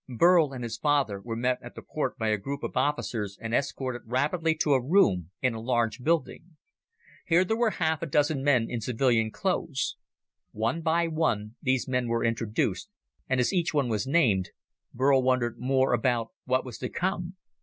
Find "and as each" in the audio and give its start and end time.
13.29-13.75